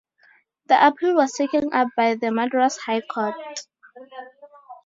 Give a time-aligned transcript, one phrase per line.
[0.65, 3.35] The appeal was taken up by the Madras High Court.